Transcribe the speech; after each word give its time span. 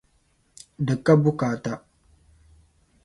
di 0.85 0.93
ka 1.05 1.13
bukaata. 1.21 1.73